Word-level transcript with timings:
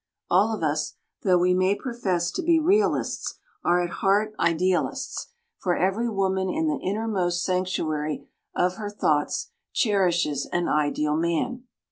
All 0.31 0.51
of 0.51 0.63
us, 0.63 0.95
though 1.21 1.37
we 1.37 1.53
may 1.53 1.75
profess 1.75 2.31
to 2.31 2.41
be 2.41 2.59
realists, 2.59 3.35
are 3.63 3.83
at 3.83 3.91
heart 4.01 4.33
idealists, 4.39 5.27
for 5.59 5.77
every 5.77 6.09
woman 6.09 6.49
in 6.49 6.67
the 6.67 6.79
innermost 6.83 7.43
sanctuary 7.43 8.27
of 8.55 8.77
her 8.77 8.89
thoughts 8.89 9.51
cherishes 9.73 10.47
an 10.51 10.67
ideal 10.67 11.15
man. 11.15 11.65